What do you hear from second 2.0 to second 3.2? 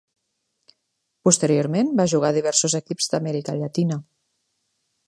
va jugar a diversos equips